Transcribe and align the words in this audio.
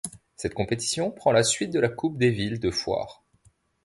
Cette 0.35 0.55
compétition 0.55 1.11
prend 1.11 1.31
la 1.31 1.43
suite 1.43 1.69
de 1.69 1.79
la 1.79 1.87
Coupe 1.87 2.17
des 2.17 2.31
villes 2.31 2.59
de 2.59 2.71
foires. 2.71 3.23